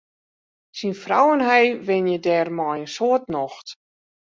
[0.77, 3.67] Syn frou en hy wenje dêr mei in soad nocht.